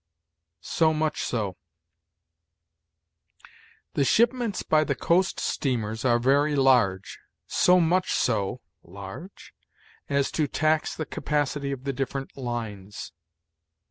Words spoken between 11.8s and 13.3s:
the different lines."